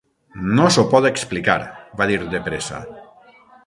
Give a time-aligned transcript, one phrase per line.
[0.59, 1.59] "No s'ho pot explicar"
[2.03, 2.85] va dir de pressa.